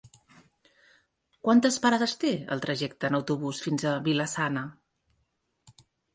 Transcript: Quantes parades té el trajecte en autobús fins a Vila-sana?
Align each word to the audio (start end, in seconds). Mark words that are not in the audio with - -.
Quantes 1.47 1.77
parades 1.83 2.15
té 2.23 2.31
el 2.57 2.65
trajecte 2.65 3.11
en 3.11 3.19
autobús 3.19 3.61
fins 3.67 3.87
a 3.93 3.93
Vila-sana? 4.09 4.67